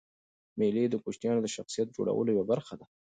مېلې 0.57 0.83
د 0.89 0.95
کوچنيانو 1.03 1.43
د 1.43 1.47
شخصیت 1.55 1.85
د 1.87 1.91
جوړولو 1.97 2.29
یوه 2.35 2.45
برخه 2.51 2.73
ده. 2.79 2.85